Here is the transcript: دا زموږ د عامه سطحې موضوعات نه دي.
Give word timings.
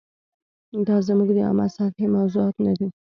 دا 0.87 0.95
زموږ 1.07 1.29
د 1.33 1.37
عامه 1.47 1.65
سطحې 1.75 2.05
موضوعات 2.15 2.55
نه 2.65 2.73
دي. 2.77 2.87